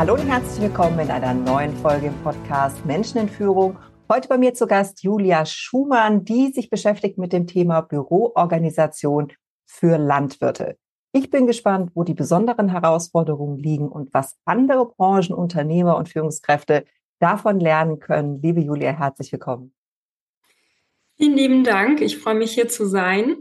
[0.00, 3.78] Hallo und herzlich willkommen in einer neuen Folge im Podcast Menschen in Führung.
[4.10, 9.30] Heute bei mir zu Gast Julia Schumann, die sich beschäftigt mit dem Thema Büroorganisation
[9.66, 10.78] für Landwirte.
[11.12, 16.86] Ich bin gespannt, wo die besonderen Herausforderungen liegen und was andere Branchen, Unternehmer und Führungskräfte
[17.18, 18.40] davon lernen können.
[18.40, 19.74] Liebe Julia, herzlich willkommen.
[21.18, 22.00] Vielen lieben Dank.
[22.00, 23.36] Ich freue mich hier zu sein.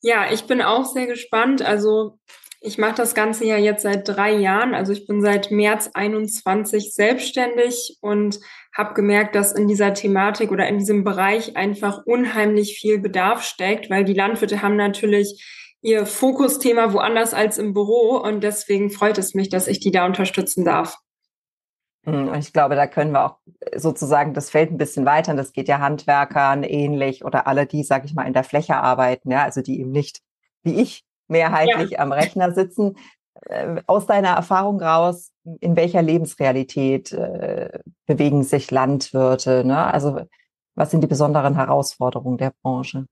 [0.00, 1.60] Ja, ich bin auch sehr gespannt.
[1.60, 2.18] Also
[2.60, 4.74] ich mache das Ganze ja jetzt seit drei Jahren.
[4.74, 8.40] Also ich bin seit März 21 selbstständig und
[8.74, 13.90] habe gemerkt, dass in dieser Thematik oder in diesem Bereich einfach unheimlich viel Bedarf steckt,
[13.90, 15.44] weil die Landwirte haben natürlich
[15.82, 20.06] ihr Fokusthema woanders als im Büro und deswegen freut es mich, dass ich die da
[20.06, 20.96] unterstützen darf.
[22.04, 23.38] Hm, und ich glaube, da können wir auch
[23.76, 25.34] sozusagen das Feld ein bisschen weiter.
[25.34, 29.30] Das geht ja Handwerkern ähnlich oder alle, die, sag ich mal, in der Fläche arbeiten,
[29.30, 30.20] ja, also die eben nicht
[30.62, 31.98] wie ich mehrheitlich ja.
[32.00, 32.96] am Rechner sitzen.
[33.42, 39.64] Äh, aus deiner Erfahrung raus, in welcher Lebensrealität äh, bewegen sich Landwirte?
[39.64, 39.78] Ne?
[39.78, 40.20] Also
[40.74, 43.06] was sind die besonderen Herausforderungen der Branche?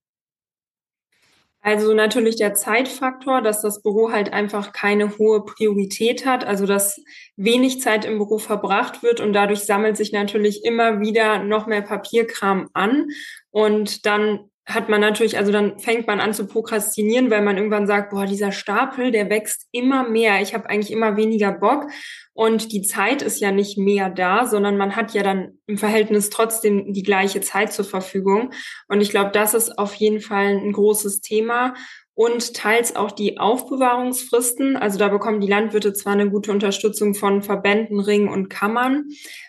[1.60, 7.00] Also natürlich der Zeitfaktor, dass das Büro halt einfach keine hohe Priorität hat, also dass
[7.36, 11.80] wenig Zeit im Büro verbracht wird und dadurch sammelt sich natürlich immer wieder noch mehr
[11.80, 13.08] Papierkram an
[13.50, 17.86] und dann hat man natürlich, also dann fängt man an zu prokrastinieren, weil man irgendwann
[17.86, 20.40] sagt, boah, dieser Stapel, der wächst immer mehr.
[20.40, 21.90] Ich habe eigentlich immer weniger Bock
[22.32, 26.30] und die Zeit ist ja nicht mehr da, sondern man hat ja dann im Verhältnis
[26.30, 28.50] trotzdem die gleiche Zeit zur Verfügung.
[28.88, 31.74] Und ich glaube, das ist auf jeden Fall ein großes Thema
[32.14, 34.76] und teils auch die Aufbewahrungsfristen.
[34.76, 39.06] Also da bekommen die Landwirte zwar eine gute Unterstützung von Verbänden, Ringen und Kammern,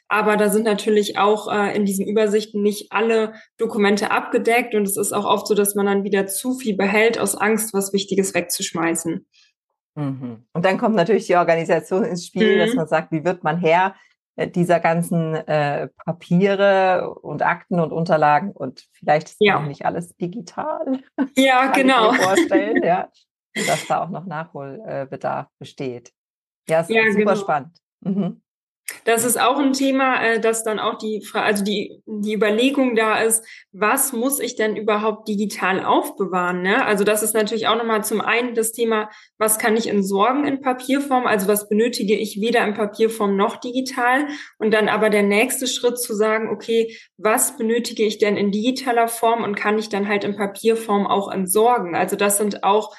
[0.07, 4.97] aber da sind natürlich auch äh, in diesen Übersichten nicht alle Dokumente abgedeckt und es
[4.97, 8.33] ist auch oft so, dass man dann wieder zu viel behält aus Angst, was Wichtiges
[8.33, 9.25] wegzuschmeißen.
[9.95, 10.45] Mhm.
[10.53, 12.59] Und dann kommt natürlich die Organisation ins Spiel, mhm.
[12.59, 13.95] dass man sagt, wie wird man Herr
[14.37, 19.57] dieser ganzen äh, Papiere und Akten und Unterlagen und vielleicht ist ja.
[19.57, 20.99] auch nicht alles digital.
[21.37, 22.11] Ja, genau.
[22.11, 23.09] Ich mir vorstellen, ja,
[23.67, 26.11] dass da auch noch Nachholbedarf besteht.
[26.67, 27.35] Ja, es ja, super genau.
[27.35, 27.77] spannend.
[28.01, 28.41] Mhm.
[29.03, 33.19] Das ist auch ein Thema, äh, dass dann auch die, also die, die Überlegung da
[33.19, 36.61] ist, was muss ich denn überhaupt digital aufbewahren?
[36.61, 36.85] Ne?
[36.85, 40.61] Also das ist natürlich auch nochmal zum einen das Thema, was kann ich entsorgen in
[40.61, 41.25] Papierform?
[41.25, 44.27] Also was benötige ich weder in Papierform noch digital?
[44.59, 49.07] Und dann aber der nächste Schritt zu sagen, okay, was benötige ich denn in digitaler
[49.07, 51.95] Form und kann ich dann halt in Papierform auch entsorgen?
[51.95, 52.95] Also das sind auch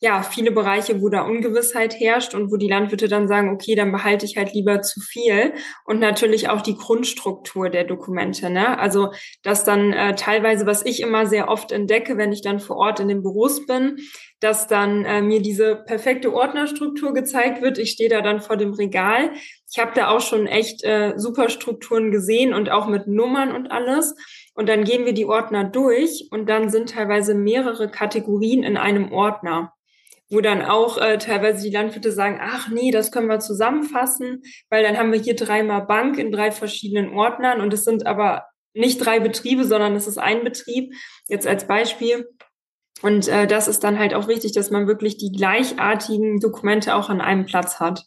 [0.00, 3.90] ja, viele Bereiche, wo da Ungewissheit herrscht und wo die Landwirte dann sagen, okay, dann
[3.90, 5.54] behalte ich halt lieber zu viel.
[5.84, 8.48] Und natürlich auch die Grundstruktur der Dokumente.
[8.48, 8.78] Ne?
[8.78, 9.10] Also,
[9.42, 13.00] dass dann äh, teilweise, was ich immer sehr oft entdecke, wenn ich dann vor Ort
[13.00, 13.96] in den Büros bin,
[14.38, 17.78] dass dann äh, mir diese perfekte Ordnerstruktur gezeigt wird.
[17.78, 19.32] Ich stehe da dann vor dem Regal.
[19.68, 23.72] Ich habe da auch schon echt äh, super Strukturen gesehen und auch mit Nummern und
[23.72, 24.14] alles.
[24.54, 29.10] Und dann gehen wir die Ordner durch und dann sind teilweise mehrere Kategorien in einem
[29.10, 29.72] Ordner
[30.30, 34.82] wo dann auch äh, teilweise die Landwirte sagen, ach nee, das können wir zusammenfassen, weil
[34.82, 38.44] dann haben wir hier dreimal Bank in drei verschiedenen Ordnern und es sind aber
[38.74, 40.94] nicht drei Betriebe, sondern es ist ein Betrieb,
[41.26, 42.28] jetzt als Beispiel.
[43.02, 47.08] Und äh, das ist dann halt auch wichtig, dass man wirklich die gleichartigen Dokumente auch
[47.08, 48.04] an einem Platz hat.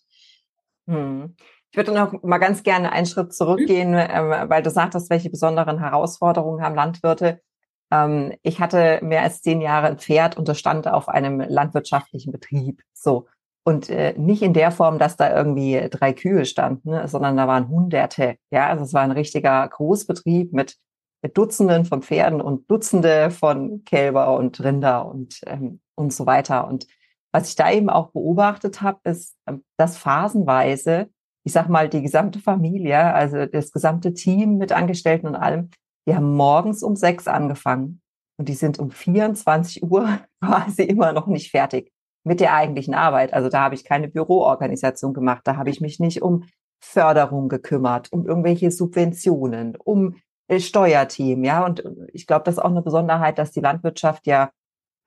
[0.88, 1.36] Hm.
[1.72, 5.80] Ich würde noch mal ganz gerne einen Schritt zurückgehen, äh, weil du sagtest, welche besonderen
[5.80, 7.42] Herausforderungen haben Landwirte.
[7.92, 12.32] Ähm, ich hatte mehr als zehn Jahre ein Pferd und das stand auf einem landwirtschaftlichen
[12.32, 12.82] Betrieb.
[12.94, 13.28] So.
[13.64, 17.48] Und äh, nicht in der Form, dass da irgendwie drei Kühe standen, ne, sondern da
[17.48, 18.38] waren Hunderte.
[18.50, 20.78] Ja, also es war ein richtiger Großbetrieb mit,
[21.22, 26.68] mit Dutzenden von Pferden und Dutzende von Kälber und Rinder und, ähm, und so weiter.
[26.68, 26.88] Und
[27.32, 31.10] was ich da eben auch beobachtet habe, ist, ähm, dass phasenweise,
[31.44, 35.70] ich sag mal, die gesamte Familie, also das gesamte Team mit Angestellten und allem,
[36.08, 38.02] die haben morgens um sechs angefangen
[38.38, 41.92] und die sind um 24 Uhr quasi immer noch nicht fertig
[42.24, 43.34] mit der eigentlichen Arbeit.
[43.34, 46.46] Also da habe ich keine Büroorganisation gemacht, da habe ich mich nicht um
[46.84, 50.16] Förderung gekümmert, um irgendwelche Subventionen, um
[50.48, 51.64] äh, Steuerteam, ja.
[51.64, 54.50] Und ich glaube, das ist auch eine Besonderheit, dass die Landwirtschaft ja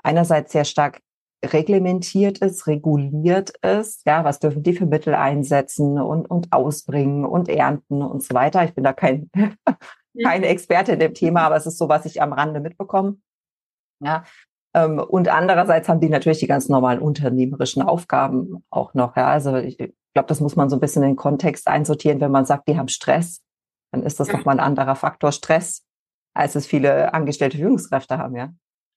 [0.02, 1.00] einerseits sehr stark
[1.44, 4.06] reglementiert ist, reguliert ist.
[4.06, 8.64] Ja, was dürfen die für Mittel einsetzen und, und ausbringen und ernten und so weiter.
[8.64, 9.31] Ich bin da kein,
[10.22, 13.16] keine Experte in dem Thema, aber es ist so, was ich am Rande mitbekomme.
[14.00, 14.25] Ja,
[14.75, 19.16] ähm, und andererseits haben die natürlich die ganz normalen unternehmerischen Aufgaben auch noch.
[19.16, 22.20] Ja, also ich glaube, das muss man so ein bisschen in den Kontext einsortieren.
[22.20, 23.43] Wenn man sagt, die haben Stress,
[23.93, 24.37] dann ist das ja.
[24.37, 25.84] nochmal ein anderer Faktor Stress,
[26.34, 28.52] als es viele angestellte Führungskräfte haben, ja.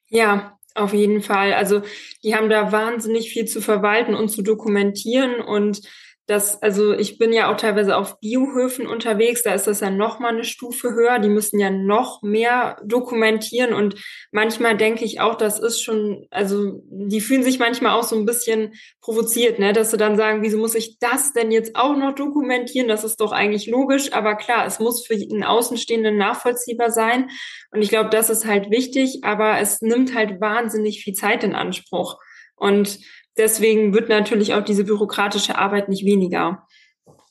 [0.09, 1.53] Ja, auf jeden Fall.
[1.53, 1.81] Also
[2.23, 5.81] die haben da wahnsinnig viel zu verwalten und zu dokumentieren und
[6.27, 10.19] das, also ich bin ja auch teilweise auf Biohöfen unterwegs, da ist das ja noch
[10.19, 11.19] mal eine Stufe höher.
[11.19, 13.95] Die müssen ja noch mehr dokumentieren und
[14.31, 18.25] manchmal denke ich auch, das ist schon, also die fühlen sich manchmal auch so ein
[18.25, 22.13] bisschen provoziert, ne, dass sie dann sagen, wieso muss ich das denn jetzt auch noch
[22.13, 22.89] dokumentieren?
[22.89, 27.29] Das ist doch eigentlich logisch, aber klar, es muss für einen Außenstehenden nachvollziehbar sein
[27.71, 31.56] und ich glaube, das ist halt wichtig, aber es nimmt halt wahnsinnig viel Zeit in
[31.56, 32.19] Anspruch
[32.57, 33.00] und
[33.38, 36.66] deswegen wird natürlich auch diese bürokratische Arbeit nicht weniger.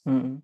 [0.04, 0.42] Mhm.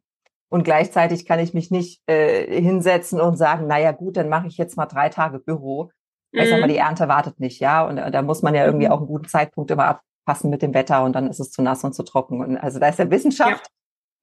[0.48, 4.58] Und gleichzeitig kann ich mich nicht äh, hinsetzen und sagen, naja gut, dann mache ich
[4.58, 5.90] jetzt mal drei Tage Büro.
[6.32, 6.40] Mhm.
[6.40, 7.86] Ich sag mal, die Ernte wartet nicht, ja.
[7.86, 8.92] Und äh, da muss man ja irgendwie mhm.
[8.92, 11.84] auch einen guten Zeitpunkt immer abpassen mit dem Wetter und dann ist es zu nass
[11.84, 12.40] und zu trocken.
[12.40, 13.66] Und also da ist ja Wissenschaft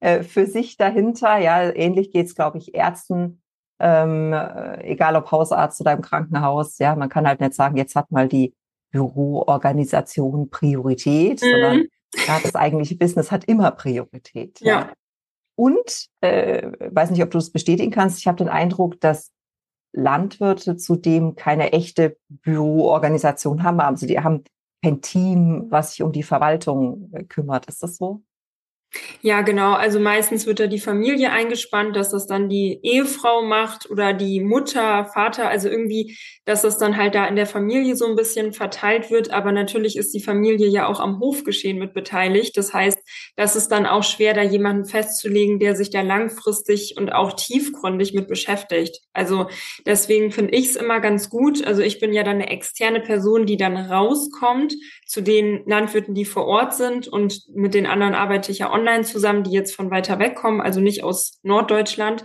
[0.02, 0.08] ja.
[0.08, 1.38] Äh, für sich dahinter.
[1.38, 3.42] Ja, ähnlich geht's, glaube ich, Ärzten,
[3.80, 6.78] ähm, äh, egal ob Hausarzt oder im Krankenhaus.
[6.78, 8.54] Ja, man kann halt nicht sagen, jetzt hat mal die
[8.90, 11.46] Büroorganisation Priorität, mhm.
[11.46, 11.84] sondern
[12.26, 14.60] ja, das eigentliche Business hat immer Priorität.
[14.60, 14.80] Ja.
[14.80, 14.92] ja.
[15.56, 18.18] Und äh, weiß nicht, ob du es bestätigen kannst.
[18.18, 19.30] Ich habe den Eindruck, dass
[19.92, 23.80] Landwirte zudem keine echte Büroorganisation haben.
[23.80, 24.44] Also die haben
[24.82, 27.66] kein Team, was sich um die Verwaltung äh, kümmert.
[27.66, 28.22] Ist das so?
[29.22, 29.72] Ja, genau.
[29.74, 34.40] Also meistens wird da die Familie eingespannt, dass das dann die Ehefrau macht oder die
[34.40, 38.52] Mutter, Vater, also irgendwie, dass das dann halt da in der Familie so ein bisschen
[38.52, 39.30] verteilt wird.
[39.30, 42.56] Aber natürlich ist die Familie ja auch am Hofgeschehen mit beteiligt.
[42.56, 42.98] Das heißt,
[43.36, 48.12] das ist dann auch schwer, da jemanden festzulegen, der sich da langfristig und auch tiefgründig
[48.12, 49.00] mit beschäftigt.
[49.12, 49.46] Also
[49.86, 51.64] deswegen finde ich es immer ganz gut.
[51.64, 54.74] Also ich bin ja dann eine externe Person, die dann rauskommt
[55.06, 58.79] zu den Landwirten, die vor Ort sind und mit den anderen arbeite ich ja online
[59.04, 62.24] zusammen, die jetzt von weiter weg kommen, also nicht aus Norddeutschland.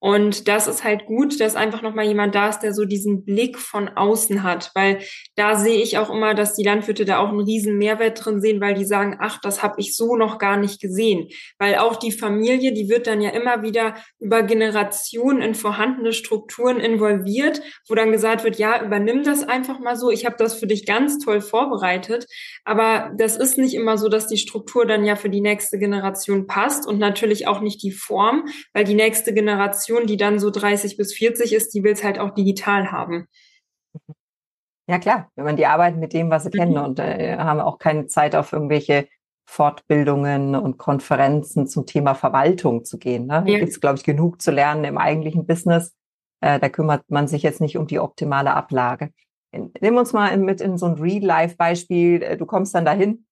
[0.00, 3.58] Und das ist halt gut, dass einfach nochmal jemand da ist, der so diesen Blick
[3.58, 5.00] von außen hat, weil
[5.36, 8.62] da sehe ich auch immer, dass die Landwirte da auch einen riesen Mehrwert drin sehen,
[8.62, 11.28] weil die sagen, ach, das habe ich so noch gar nicht gesehen.
[11.58, 16.80] Weil auch die Familie, die wird dann ja immer wieder über Generationen in vorhandene Strukturen
[16.80, 20.66] involviert, wo dann gesagt wird, ja, übernimm das einfach mal so, ich habe das für
[20.66, 22.26] dich ganz toll vorbereitet.
[22.64, 26.46] Aber das ist nicht immer so, dass die Struktur dann ja für die nächste Generation
[26.46, 30.50] passt und natürlich auch nicht die Form, weil die nächste Generation Generation, die dann so
[30.50, 33.26] 30 bis 40 ist, die will es halt auch digital haben.
[34.88, 36.58] Ja klar, wenn man die arbeiten mit dem, was sie mhm.
[36.58, 39.08] kennen und äh, haben auch keine Zeit auf irgendwelche
[39.46, 43.26] Fortbildungen und Konferenzen zum Thema Verwaltung zu gehen.
[43.26, 43.44] Ne?
[43.46, 43.58] Ja.
[43.58, 45.94] Gibt es, glaube ich, genug zu lernen im eigentlichen Business.
[46.40, 49.10] Äh, da kümmert man sich jetzt nicht um die optimale Ablage.
[49.52, 52.22] Nimm uns mal mit in so ein Real-Life-Beispiel.
[52.22, 53.26] Äh, du kommst dann dahin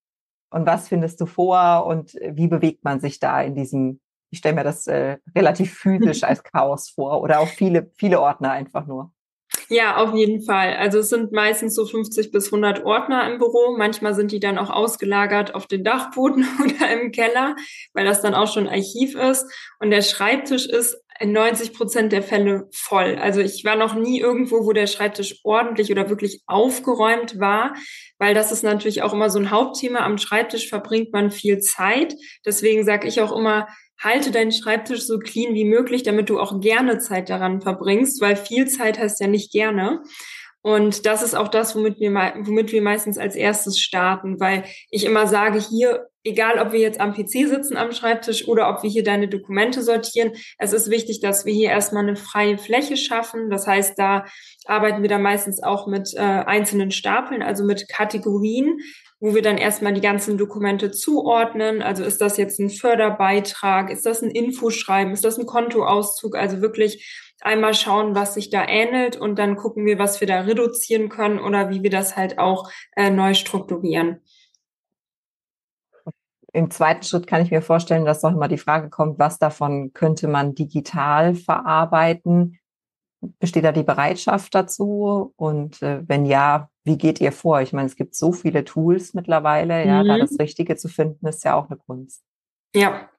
[0.51, 3.99] und was findest du vor und wie bewegt man sich da in diesem
[4.29, 8.51] ich stelle mir das äh, relativ physisch als Chaos vor oder auch viele, viele Ordner
[8.51, 9.11] einfach nur.
[9.67, 10.75] Ja, auf jeden Fall.
[10.77, 13.75] Also es sind meistens so 50 bis 100 Ordner im Büro.
[13.77, 17.55] Manchmal sind die dann auch ausgelagert auf den Dachboden oder im Keller,
[17.93, 19.45] weil das dann auch schon Archiv ist.
[19.79, 23.17] Und der Schreibtisch ist in 90 Prozent der Fälle voll.
[23.21, 27.73] Also ich war noch nie irgendwo, wo der Schreibtisch ordentlich oder wirklich aufgeräumt war,
[28.17, 29.99] weil das ist natürlich auch immer so ein Hauptthema.
[29.99, 32.15] Am Schreibtisch verbringt man viel Zeit.
[32.45, 33.67] Deswegen sage ich auch immer,
[34.01, 38.35] halte deinen Schreibtisch so clean wie möglich, damit du auch gerne Zeit daran verbringst, weil
[38.35, 40.01] viel Zeit heißt ja nicht gerne.
[40.61, 45.05] Und das ist auch das, womit wir, womit wir meistens als erstes starten, weil ich
[45.05, 48.89] immer sage, hier, egal ob wir jetzt am PC sitzen am Schreibtisch oder ob wir
[48.89, 53.49] hier deine Dokumente sortieren, es ist wichtig, dass wir hier erstmal eine freie Fläche schaffen.
[53.49, 54.25] Das heißt, da
[54.65, 58.79] arbeiten wir dann meistens auch mit äh, einzelnen Stapeln, also mit Kategorien,
[59.19, 61.81] wo wir dann erstmal die ganzen Dokumente zuordnen.
[61.81, 66.35] Also ist das jetzt ein Förderbeitrag, ist das ein Infoschreiben, ist das ein Kontoauszug?
[66.35, 70.41] Also wirklich einmal schauen, was sich da ähnelt und dann gucken wir, was wir da
[70.41, 74.21] reduzieren können oder wie wir das halt auch äh, neu strukturieren.
[76.51, 79.93] Im zweiten Schritt kann ich mir vorstellen, dass doch immer die Frage kommt, was davon
[79.93, 82.57] könnte man digital verarbeiten?
[83.39, 85.33] Besteht da die Bereitschaft dazu?
[85.35, 87.61] Und äh, wenn ja, wie geht ihr vor?
[87.61, 90.07] Ich meine, es gibt so viele Tools mittlerweile, ja, mhm.
[90.07, 92.23] da das Richtige zu finden, ist ja auch eine Kunst.
[92.75, 93.09] Ja.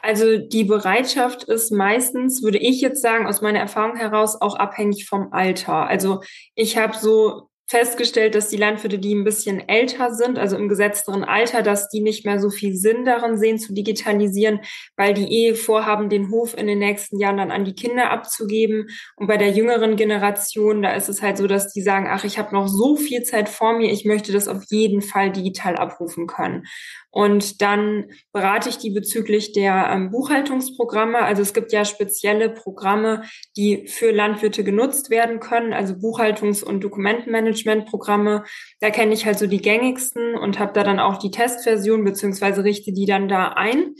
[0.00, 5.06] Also die Bereitschaft ist meistens, würde ich jetzt sagen, aus meiner Erfahrung heraus auch abhängig
[5.06, 5.86] vom Alter.
[5.86, 6.22] Also
[6.54, 11.24] ich habe so festgestellt, dass die Landwirte, die ein bisschen älter sind, also im gesetzteren
[11.24, 14.60] Alter, dass die nicht mehr so viel Sinn darin sehen, zu digitalisieren,
[14.94, 18.88] weil die eh vorhaben, den Hof in den nächsten Jahren dann an die Kinder abzugeben.
[19.16, 22.38] Und bei der jüngeren Generation, da ist es halt so, dass die sagen, ach, ich
[22.38, 26.26] habe noch so viel Zeit vor mir, ich möchte das auf jeden Fall digital abrufen
[26.26, 26.66] können.
[27.12, 31.18] Und dann berate ich die bezüglich der ähm, Buchhaltungsprogramme.
[31.18, 36.82] Also es gibt ja spezielle Programme, die für Landwirte genutzt werden können, also Buchhaltungs- und
[36.82, 38.44] Dokumentenmanagementprogramme.
[38.80, 42.64] Da kenne ich halt so die gängigsten und habe da dann auch die Testversion beziehungsweise
[42.64, 43.94] richte die dann da ein.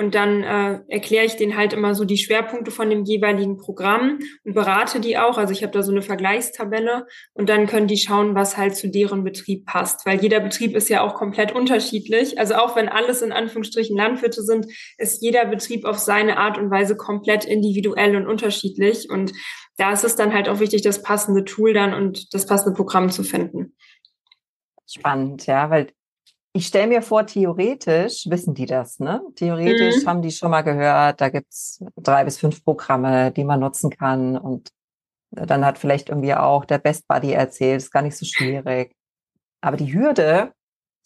[0.00, 4.18] Und dann äh, erkläre ich denen halt immer so die Schwerpunkte von dem jeweiligen Programm
[4.44, 5.36] und berate die auch.
[5.36, 8.88] Also ich habe da so eine Vergleichstabelle und dann können die schauen, was halt zu
[8.88, 10.06] deren Betrieb passt.
[10.06, 12.38] Weil jeder Betrieb ist ja auch komplett unterschiedlich.
[12.38, 16.70] Also auch wenn alles in Anführungsstrichen Landwirte sind, ist jeder Betrieb auf seine Art und
[16.70, 19.10] Weise komplett individuell und unterschiedlich.
[19.10, 19.34] Und
[19.76, 23.10] da ist es dann halt auch wichtig, das passende Tool dann und das passende Programm
[23.10, 23.76] zu finden.
[24.86, 25.88] Spannend, ja, weil
[26.52, 29.22] ich stelle mir vor, theoretisch wissen die das, ne?
[29.36, 30.08] Theoretisch mhm.
[30.08, 34.36] haben die schon mal gehört, da gibt's drei bis fünf Programme, die man nutzen kann.
[34.36, 34.70] Und
[35.30, 38.96] dann hat vielleicht irgendwie auch der Best Buddy erzählt, ist gar nicht so schwierig.
[39.60, 40.52] Aber die Hürde,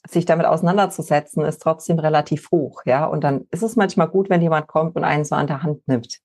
[0.09, 3.05] sich damit auseinanderzusetzen, ist trotzdem relativ hoch, ja.
[3.05, 5.87] Und dann ist es manchmal gut, wenn jemand kommt und einen so an der Hand
[5.87, 6.21] nimmt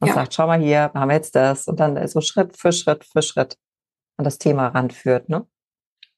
[0.00, 0.14] und ja.
[0.14, 1.68] sagt, schau mal hier, haben wir jetzt das.
[1.68, 3.56] Und dann so Schritt für Schritt für Schritt
[4.18, 5.46] an das Thema ranführt, ne?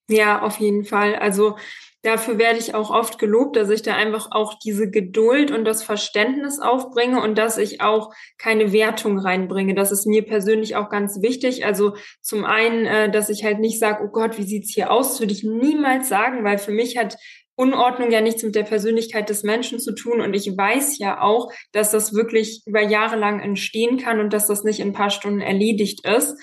[0.08, 1.16] Ja, auf jeden Fall.
[1.16, 1.56] Also
[2.04, 5.82] Dafür werde ich auch oft gelobt, dass ich da einfach auch diese Geduld und das
[5.82, 9.74] Verständnis aufbringe und dass ich auch keine Wertung reinbringe.
[9.74, 11.64] Das ist mir persönlich auch ganz wichtig.
[11.64, 15.12] Also zum einen, äh, dass ich halt nicht sage, oh Gott, wie sieht's hier aus?
[15.12, 17.16] Das würde ich niemals sagen, weil für mich hat
[17.56, 20.20] Unordnung ja nichts mit der Persönlichkeit des Menschen zu tun.
[20.20, 24.46] Und ich weiß ja auch, dass das wirklich über Jahre lang entstehen kann und dass
[24.46, 26.36] das nicht in ein paar Stunden erledigt ist.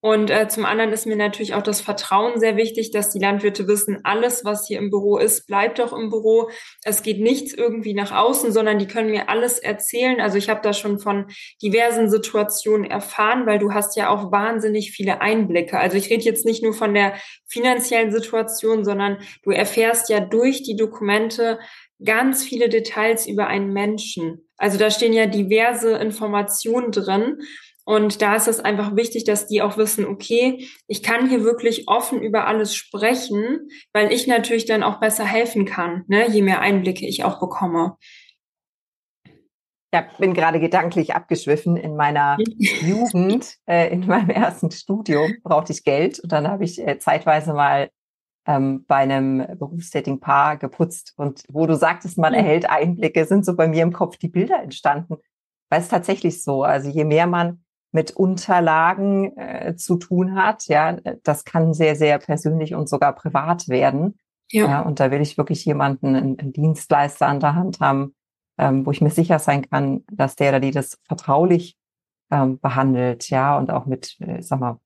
[0.00, 3.66] Und äh, zum anderen ist mir natürlich auch das Vertrauen sehr wichtig, dass die Landwirte
[3.66, 6.50] wissen, alles, was hier im Büro ist, bleibt auch im Büro.
[6.84, 10.20] Es geht nichts irgendwie nach außen, sondern die können mir alles erzählen.
[10.20, 11.26] Also ich habe da schon von
[11.62, 15.78] diversen Situationen erfahren, weil du hast ja auch wahnsinnig viele Einblicke.
[15.78, 17.14] Also ich rede jetzt nicht nur von der
[17.46, 21.58] finanziellen Situation, sondern du erfährst ja durch die Dokumente
[22.04, 24.46] ganz viele Details über einen Menschen.
[24.58, 27.38] Also da stehen ja diverse Informationen drin.
[27.86, 31.86] Und da ist es einfach wichtig, dass die auch wissen, okay, ich kann hier wirklich
[31.86, 36.60] offen über alles sprechen, weil ich natürlich dann auch besser helfen kann, ne, je mehr
[36.60, 37.96] Einblicke ich auch bekomme.
[39.94, 41.76] Ja, bin gerade gedanklich abgeschwiffen.
[41.76, 46.84] In meiner Jugend, äh, in meinem ersten Studium, brauchte ich Geld und dann habe ich
[46.84, 47.88] äh, zeitweise mal
[48.48, 51.14] ähm, bei einem berufstätigen Paar geputzt.
[51.16, 54.60] Und wo du sagtest, man erhält Einblicke, sind so bei mir im Kopf die Bilder
[54.60, 55.18] entstanden.
[55.70, 57.62] Weil es tatsächlich so, also je mehr man
[57.96, 60.66] mit Unterlagen äh, zu tun hat.
[60.66, 64.18] Ja, das kann sehr, sehr persönlich und sogar privat werden.
[64.52, 64.66] Ja.
[64.66, 68.14] ja und da will ich wirklich jemanden, einen, einen Dienstleister an der Hand haben,
[68.58, 71.78] ähm, wo ich mir sicher sein kann, dass der oder die das vertraulich
[72.30, 74.78] ähm, behandelt, ja, und auch mit, äh, sag mal,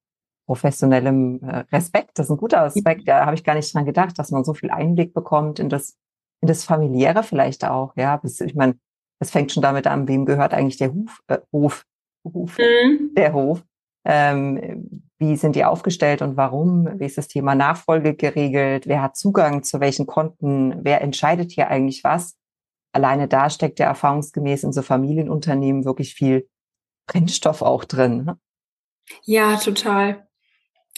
[0.46, 2.16] professionellem äh, Respekt.
[2.16, 3.08] Das ist ein guter Aspekt.
[3.08, 5.96] Da habe ich gar nicht dran gedacht, dass man so viel Einblick bekommt in das,
[6.42, 7.92] in das familiäre vielleicht auch.
[7.96, 8.78] Ja, das, ich meine,
[9.18, 11.84] es fängt schon damit an, wem gehört eigentlich der Hof, äh, Hof
[12.24, 13.14] Hof, mhm.
[13.14, 13.62] der Hof.
[14.04, 16.88] Ähm, wie sind die aufgestellt und warum?
[16.98, 18.86] Wie ist das Thema Nachfolge geregelt?
[18.86, 20.82] Wer hat Zugang zu welchen Konten?
[20.82, 22.38] Wer entscheidet hier eigentlich was?
[22.92, 26.48] Alleine da steckt ja erfahrungsgemäß in so Familienunternehmen wirklich viel
[27.06, 28.24] Brennstoff auch drin.
[28.24, 28.38] Ne?
[29.24, 30.26] Ja, total.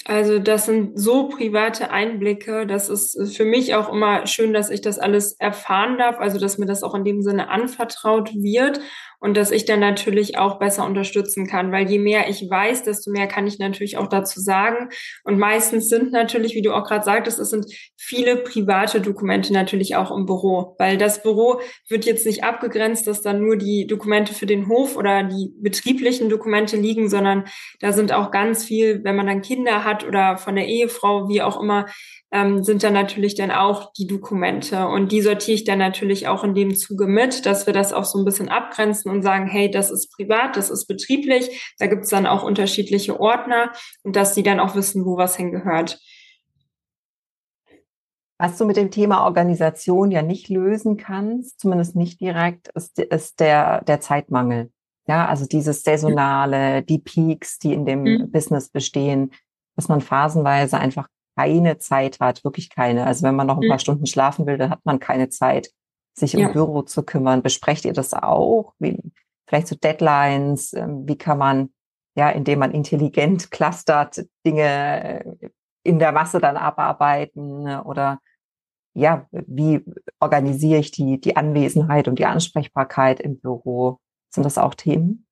[0.05, 2.67] Also das sind so private Einblicke.
[2.67, 6.19] Das ist für mich auch immer schön, dass ich das alles erfahren darf.
[6.19, 8.81] Also dass mir das auch in dem Sinne anvertraut wird
[9.23, 13.13] und dass ich dann natürlich auch besser unterstützen kann, weil je mehr ich weiß, desto
[13.13, 14.89] mehr kann ich natürlich auch dazu sagen.
[15.23, 19.95] Und meistens sind natürlich, wie du auch gerade sagtest, es sind viele private Dokumente natürlich
[19.95, 24.35] auch im Büro, weil das Büro wird jetzt nicht abgegrenzt, dass dann nur die Dokumente
[24.35, 27.45] für den Hof oder die betrieblichen Dokumente liegen, sondern
[27.79, 31.43] da sind auch ganz viel, wenn man dann Kinder hat oder von der Ehefrau, wie
[31.43, 31.87] auch immer,
[32.33, 34.89] ähm, sind dann natürlich dann auch die Dokumente.
[34.89, 38.07] Und die sortiere ich dann natürlich auch in dem Zuge mit, dass wir das auch
[38.07, 41.75] so ein bisschen abgrenzen und sagen, hey, das ist privat, das ist betrieblich.
[41.79, 43.73] Da gibt es dann auch unterschiedliche Ordner
[44.03, 46.01] und dass sie dann auch wissen, wo was hingehört.
[48.39, 53.41] Was du mit dem Thema Organisation ja nicht lösen kannst, zumindest nicht direkt, ist, ist
[53.41, 54.73] der, der Zeitmangel.
[55.07, 58.31] Ja, also dieses Saisonale, die Peaks, die in dem mhm.
[58.31, 59.33] Business bestehen,
[59.77, 63.07] dass man phasenweise einfach keine Zeit hat, wirklich keine.
[63.07, 63.81] Also wenn man noch ein paar mhm.
[63.81, 65.71] Stunden schlafen will, dann hat man keine Zeit,
[66.15, 66.47] sich ja.
[66.47, 67.43] im Büro zu kümmern.
[67.43, 68.75] Besprecht ihr das auch?
[68.79, 68.99] Wie,
[69.47, 70.73] vielleicht so Deadlines?
[70.75, 71.73] Ähm, wie kann man,
[72.17, 75.49] ja, indem man intelligent clustert, Dinge äh,
[75.85, 77.83] in der Masse dann abarbeiten ne?
[77.85, 78.21] oder
[78.95, 79.83] ja, wie
[80.21, 83.99] organisiere ich die, die Anwesenheit und die Ansprechbarkeit im Büro?
[84.29, 85.27] Sind das auch Themen?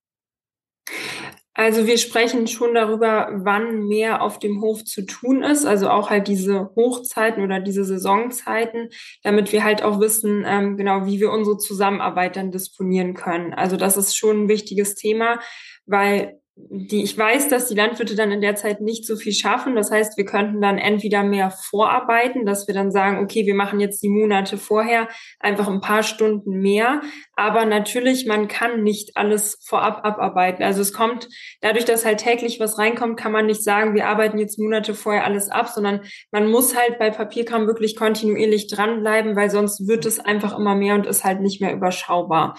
[1.54, 6.08] Also wir sprechen schon darüber, wann mehr auf dem Hof zu tun ist, also auch
[6.08, 8.88] halt diese Hochzeiten oder diese Saisonzeiten,
[9.24, 13.52] damit wir halt auch wissen, ähm, genau, wie wir unsere Zusammenarbeit dann disponieren können.
[13.52, 15.40] Also das ist schon ein wichtiges Thema,
[15.86, 19.74] weil die, ich weiß, dass die Landwirte dann in der Zeit nicht so viel schaffen.
[19.76, 23.80] Das heißt, wir könnten dann entweder mehr vorarbeiten, dass wir dann sagen, okay, wir machen
[23.80, 27.02] jetzt die Monate vorher einfach ein paar Stunden mehr.
[27.36, 30.62] Aber natürlich, man kann nicht alles vorab abarbeiten.
[30.62, 31.28] Also es kommt
[31.60, 35.24] dadurch, dass halt täglich was reinkommt, kann man nicht sagen, wir arbeiten jetzt Monate vorher
[35.24, 40.18] alles ab, sondern man muss halt bei Papierkram wirklich kontinuierlich dranbleiben, weil sonst wird es
[40.18, 42.56] einfach immer mehr und ist halt nicht mehr überschaubar.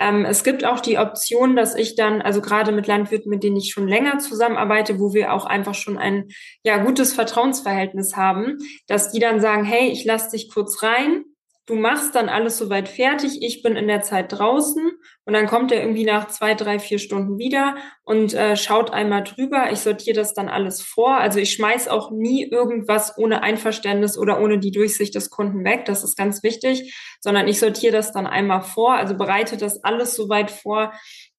[0.00, 3.58] Ähm, es gibt auch die Option, dass ich dann, also gerade mit Landwirten, mit denen
[3.58, 6.28] ich schon länger zusammenarbeite, wo wir auch einfach schon ein
[6.64, 11.24] ja gutes Vertrauensverhältnis haben, dass die dann sagen, hey, ich lasse dich kurz rein,
[11.70, 14.90] du machst dann alles soweit fertig, ich bin in der Zeit draußen
[15.24, 19.22] und dann kommt er irgendwie nach zwei, drei, vier Stunden wieder und äh, schaut einmal
[19.22, 19.70] drüber.
[19.70, 21.18] Ich sortiere das dann alles vor.
[21.18, 25.84] Also ich schmeiß auch nie irgendwas ohne Einverständnis oder ohne die Durchsicht des Kunden weg.
[25.84, 30.16] Das ist ganz wichtig, sondern ich sortiere das dann einmal vor, also bereite das alles
[30.16, 30.92] soweit vor,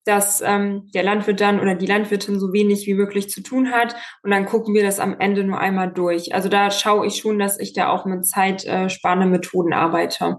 [0.05, 3.96] dass ähm, der Landwirt dann oder die Landwirtin so wenig wie möglich zu tun hat
[4.24, 6.34] und dann gucken wir das am Ende nur einmal durch.
[6.34, 10.38] Also da schaue ich schon, dass ich da auch mit zeitsparenden Methoden arbeite.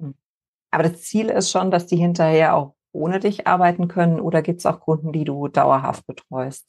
[0.00, 0.14] Hm.
[0.70, 4.60] Aber das Ziel ist schon, dass die hinterher auch ohne dich arbeiten können oder gibt
[4.60, 6.66] es auch Kunden, die du dauerhaft betreust?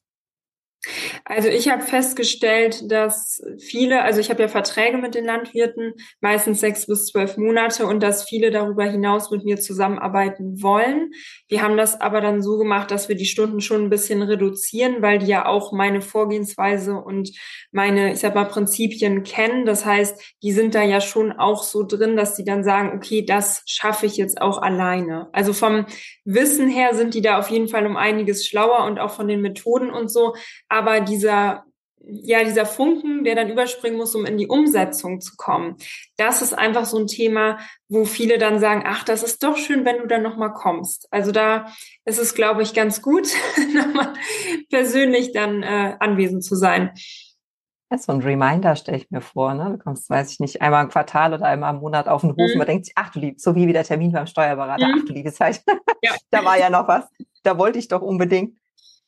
[1.26, 6.60] Also ich habe festgestellt, dass viele, also ich habe ja Verträge mit den Landwirten, meistens
[6.60, 11.12] sechs bis zwölf Monate und dass viele darüber hinaus mit mir zusammenarbeiten wollen.
[11.48, 15.02] Wir haben das aber dann so gemacht, dass wir die Stunden schon ein bisschen reduzieren,
[15.02, 17.32] weil die ja auch meine Vorgehensweise und
[17.72, 19.66] meine, ich sag mal, Prinzipien kennen.
[19.66, 23.24] Das heißt, die sind da ja schon auch so drin, dass die dann sagen, okay,
[23.26, 25.30] das schaffe ich jetzt auch alleine.
[25.34, 25.86] Also vom
[26.26, 29.42] Wissen her sind die da auf jeden Fall um einiges schlauer und auch von den
[29.42, 30.34] Methoden und so
[30.72, 31.66] aber dieser
[32.04, 35.76] ja, dieser Funken, der dann überspringen muss, um in die Umsetzung zu kommen.
[36.18, 39.86] Das ist einfach so ein Thema, wo viele dann sagen, ach, das ist doch schön,
[39.86, 41.08] wenn du dann nochmal kommst.
[41.12, 41.68] Also da
[42.06, 43.28] ist es, glaube ich, ganz gut,
[43.74, 44.14] nochmal
[44.70, 46.92] persönlich dann äh, anwesend zu sein.
[47.92, 49.72] Ja, so ein Reminder stelle ich mir vor, ne?
[49.72, 52.38] Du kommst, weiß ich nicht, einmal im Quartal oder einmal im Monat auf den Hof
[52.38, 52.54] mhm.
[52.54, 54.96] und man denkt sich, ach du liebes, so wie wieder Termin beim Steuerberater, mhm.
[54.98, 55.62] ach du liebe Zeit.
[56.04, 56.16] Ja.
[56.32, 57.06] da war ja noch was.
[57.44, 58.58] Da wollte ich doch unbedingt.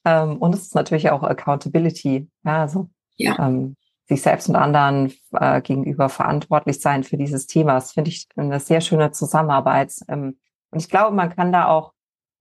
[0.05, 3.37] Ähm, und es ist natürlich auch Accountability, ja, also ja.
[3.39, 3.75] Ähm,
[4.09, 7.75] sich selbst und anderen äh, gegenüber verantwortlich sein für dieses Thema.
[7.75, 9.93] Das finde ich eine sehr schöne Zusammenarbeit.
[10.09, 10.37] Ähm,
[10.71, 11.93] und ich glaube, man kann da auch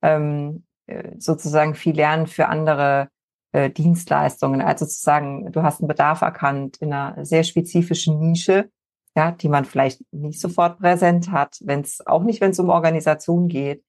[0.02, 3.08] ähm, äh, sozusagen viel lernen für andere
[3.52, 4.60] äh, Dienstleistungen.
[4.60, 8.70] Also zu sagen, du hast einen Bedarf erkannt in einer sehr spezifischen Nische,
[9.14, 12.70] ja, die man vielleicht nicht sofort präsent hat, wenn es auch nicht, wenn es um
[12.70, 13.84] Organisation geht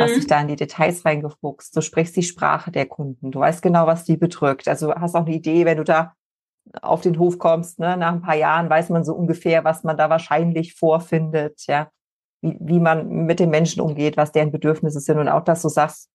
[0.00, 0.28] hast dich mhm.
[0.28, 1.76] da in die Details reingefuchst.
[1.76, 3.30] Du sprichst die Sprache der Kunden.
[3.30, 4.68] Du weißt genau, was die bedrückt.
[4.68, 6.14] Also hast auch eine Idee, wenn du da
[6.82, 9.96] auf den Hof kommst, ne, nach ein paar Jahren weiß man so ungefähr, was man
[9.96, 11.90] da wahrscheinlich vorfindet, ja,
[12.42, 15.68] wie, wie man mit den Menschen umgeht, was deren Bedürfnisse sind und auch, dass du
[15.68, 16.08] sagst,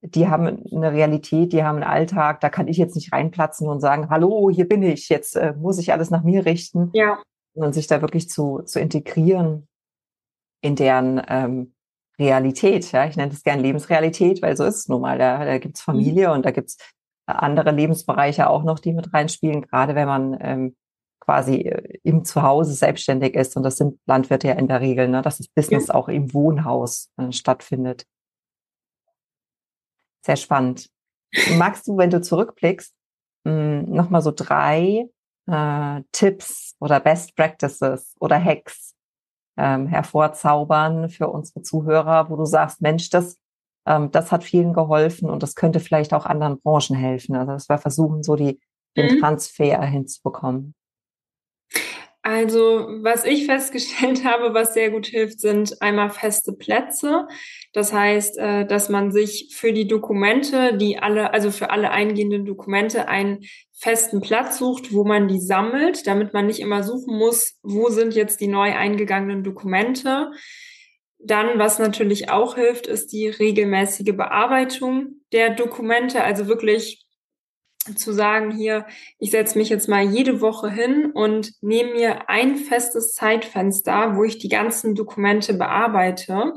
[0.00, 3.80] die haben eine Realität, die haben einen Alltag, da kann ich jetzt nicht reinplatzen und
[3.80, 6.90] sagen, hallo, hier bin ich, jetzt äh, muss ich alles nach mir richten.
[6.92, 7.18] Ja.
[7.54, 9.66] Und sich da wirklich zu, zu integrieren
[10.60, 11.74] in deren ähm,
[12.18, 12.90] Realität.
[12.92, 15.18] Ja, ich nenne es gern Lebensrealität, weil so ist es nun mal.
[15.18, 15.92] Da, da gibt's mhm.
[15.92, 16.76] Familie und da gibt's
[17.26, 20.76] andere Lebensbereiche auch noch, die mit reinspielen, gerade wenn man ähm,
[21.20, 23.56] quasi äh, im Zuhause selbstständig ist.
[23.56, 25.94] Und das sind Landwirte ja in der Regel, ne, dass das Business ja.
[25.94, 28.06] auch im Wohnhaus äh, stattfindet.
[30.24, 30.88] Sehr spannend.
[31.56, 32.94] Magst du, wenn du zurückblickst,
[33.46, 35.10] hm, nochmal so drei
[35.46, 38.94] äh, Tipps oder Best Practices oder Hacks
[39.58, 43.36] ähm, hervorzaubern für unsere Zuhörer, wo du sagst, Mensch, das,
[43.86, 47.34] ähm, das hat vielen geholfen und das könnte vielleicht auch anderen Branchen helfen.
[47.34, 48.60] Also dass wir versuchen, so die,
[48.96, 49.20] den mhm.
[49.20, 50.74] Transfer hinzubekommen.
[52.22, 57.26] Also, was ich festgestellt habe, was sehr gut hilft, sind einmal feste Plätze.
[57.72, 62.44] Das heißt, äh, dass man sich für die Dokumente, die alle, also für alle eingehenden
[62.44, 67.58] Dokumente einen festen Platz sucht, wo man die sammelt, damit man nicht immer suchen muss,
[67.62, 70.32] wo sind jetzt die neu eingegangenen Dokumente.
[71.20, 77.07] Dann, was natürlich auch hilft, ist die regelmäßige Bearbeitung der Dokumente, also wirklich
[77.96, 78.86] zu sagen, hier,
[79.18, 84.24] ich setze mich jetzt mal jede Woche hin und nehme mir ein festes Zeitfenster, wo
[84.24, 86.52] ich die ganzen Dokumente bearbeite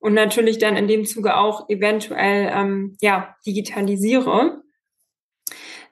[0.00, 4.62] und natürlich dann in dem Zuge auch eventuell ähm, ja digitalisiere.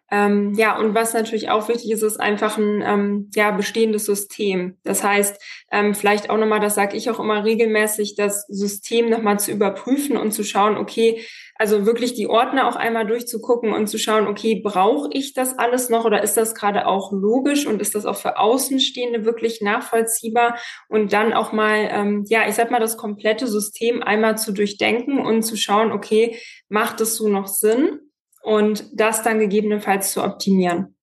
[0.08, 4.76] Ähm, ja, und was natürlich auch wichtig ist, ist einfach ein ähm, ja, bestehendes System.
[4.84, 9.40] Das heißt, ähm, vielleicht auch nochmal, das sage ich auch immer regelmäßig, das System nochmal
[9.40, 11.26] zu überprüfen und zu schauen, okay,
[11.58, 15.88] also wirklich die Ordner auch einmal durchzugucken und zu schauen, okay, brauche ich das alles
[15.88, 20.56] noch oder ist das gerade auch logisch und ist das auch für Außenstehende wirklich nachvollziehbar?
[20.88, 25.18] Und dann auch mal, ähm, ja, ich sag mal, das komplette System einmal zu durchdenken
[25.18, 26.38] und zu schauen, okay,
[26.68, 28.00] macht es so noch Sinn?
[28.42, 30.96] Und das dann gegebenenfalls zu optimieren.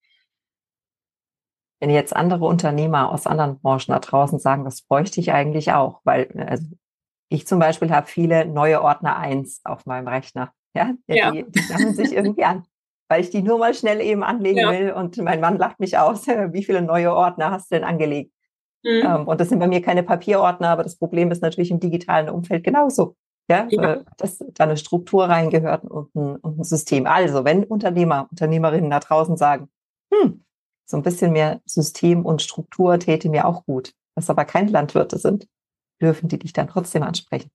[1.82, 6.00] Wenn jetzt andere Unternehmer aus anderen Branchen da draußen sagen, das bräuchte ich eigentlich auch,
[6.06, 6.64] weil also
[7.34, 10.54] ich zum Beispiel habe viele neue Ordner 1 auf meinem Rechner.
[10.76, 11.32] Ja, ja.
[11.32, 12.64] Die, die sammeln sich irgendwie an,
[13.10, 14.72] weil ich die nur mal schnell eben anlegen ja.
[14.72, 14.92] will.
[14.92, 18.32] Und mein Mann lacht mich aus, wie viele neue Ordner hast du denn angelegt?
[18.84, 19.02] Mhm.
[19.04, 22.30] Ähm, und das sind bei mir keine Papierordner, aber das Problem ist natürlich im digitalen
[22.30, 23.16] Umfeld genauso.
[23.50, 23.94] Ja, ja.
[23.94, 27.08] Äh, dass da eine Struktur reingehört und ein, und ein System.
[27.08, 29.70] Also, wenn Unternehmer, Unternehmerinnen da draußen sagen,
[30.14, 30.44] hm,
[30.86, 35.18] so ein bisschen mehr System und Struktur täte mir auch gut, was aber keine Landwirte
[35.18, 35.48] sind,
[36.04, 37.50] dürfen die dich dann trotzdem ansprechen.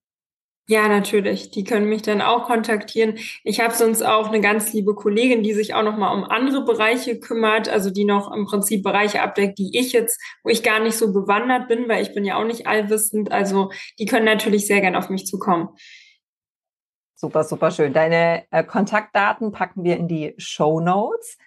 [0.71, 1.51] Ja, natürlich.
[1.51, 3.19] Die können mich dann auch kontaktieren.
[3.43, 6.63] Ich habe sonst auch eine ganz liebe Kollegin, die sich auch noch mal um andere
[6.63, 10.81] Bereiche kümmert, also die noch im Prinzip Bereiche abdeckt, die ich jetzt, wo ich gar
[10.81, 13.33] nicht so bewandert bin, weil ich bin ja auch nicht allwissend.
[13.33, 15.71] Also die können natürlich sehr gern auf mich zukommen.
[17.15, 17.95] Super, super schön.
[17.95, 21.39] Deine äh, Kontaktdaten packen wir in die Show Notes.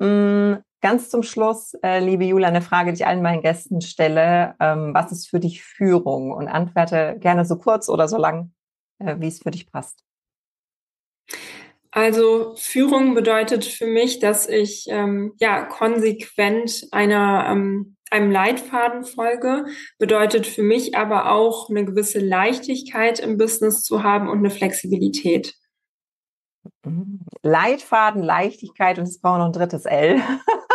[0.00, 4.54] Mm, Ganz zum Schluss, äh, liebe Julia, eine Frage, die ich allen meinen Gästen stelle.
[4.60, 6.32] Ähm, was ist für dich Führung?
[6.32, 8.52] Und antworte gerne so kurz oder so lang,
[8.98, 10.04] äh, wie es für dich passt.
[11.90, 19.64] Also Führung bedeutet für mich, dass ich ähm, ja konsequent einer ähm, einem Leitfaden folge,
[19.98, 25.54] bedeutet für mich aber auch eine gewisse Leichtigkeit im Business zu haben und eine Flexibilität.
[27.42, 30.20] Leitfaden, Leichtigkeit und es brauchen noch ein drittes L.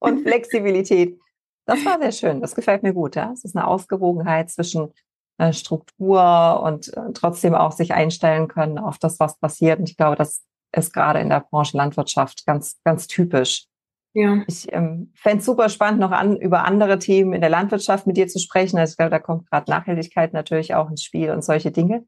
[0.00, 1.18] und Flexibilität.
[1.66, 2.40] Das war sehr schön.
[2.40, 3.14] Das gefällt mir gut.
[3.14, 3.30] Ja?
[3.32, 4.92] Es ist eine Ausgewogenheit zwischen
[5.38, 9.78] äh, Struktur und äh, trotzdem auch sich einstellen können auf das, was passiert.
[9.78, 13.66] Und ich glaube, das ist gerade in der Branche Landwirtschaft ganz, ganz typisch.
[14.12, 14.42] Ja.
[14.48, 18.16] Ich ähm, fände es super spannend, noch an, über andere Themen in der Landwirtschaft mit
[18.16, 18.78] dir zu sprechen.
[18.78, 22.04] Also ich glaube, da kommt gerade Nachhaltigkeit natürlich auch ins Spiel und solche Dinge.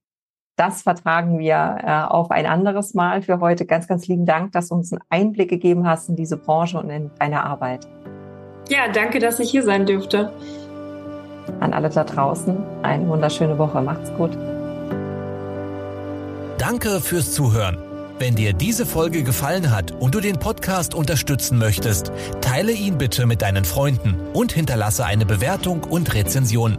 [0.56, 3.64] Das vertragen wir äh, auf ein anderes Mal für heute.
[3.64, 6.90] Ganz, ganz lieben Dank, dass du uns einen Einblick gegeben hast in diese Branche und
[6.90, 7.86] in deine Arbeit.
[8.68, 10.30] Ja, danke, dass ich hier sein dürfte.
[11.60, 13.80] An alle da draußen eine wunderschöne Woche.
[13.80, 14.36] Macht's gut.
[16.58, 17.78] Danke fürs Zuhören.
[18.18, 23.26] Wenn dir diese Folge gefallen hat und du den Podcast unterstützen möchtest, teile ihn bitte
[23.26, 26.78] mit deinen Freunden und hinterlasse eine Bewertung und Rezension.